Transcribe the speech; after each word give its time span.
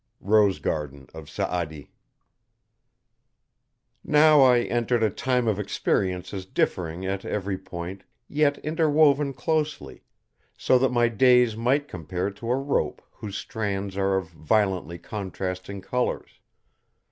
'"ROSE 0.33 0.57
GARDEN 0.57 1.07
OF 1.13 1.29
SA'ADI. 1.29 1.91
Now 4.03 4.41
I 4.41 4.61
entered 4.61 5.03
a 5.03 5.11
time 5.11 5.47
of 5.47 5.59
experiences 5.59 6.47
differing 6.47 7.05
at 7.05 7.23
every 7.23 7.55
point, 7.55 8.03
yet 8.27 8.57
interwoven 8.65 9.31
closely, 9.31 10.01
so 10.57 10.79
that 10.79 10.89
my 10.91 11.07
days 11.07 11.55
might 11.55 11.87
compare 11.87 12.31
to 12.31 12.49
a 12.51 12.55
rope 12.57 13.03
whose 13.11 13.37
strands 13.37 13.95
are 13.95 14.17
of 14.17 14.29
violently 14.29 14.97
contrasted 14.97 15.83
colors. 15.83 16.39